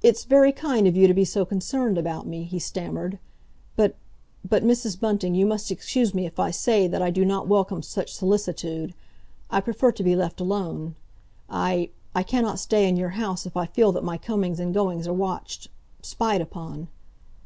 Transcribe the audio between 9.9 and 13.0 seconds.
to be left alone. I—I cannot stay in